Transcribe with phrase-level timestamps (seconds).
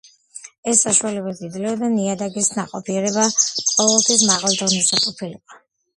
[0.71, 5.61] ეს საშუალებას იძლეოდა, ნიადაგის ნაყოფიერება ყოველთვის მაღალ დონეზე ყოფილიყო.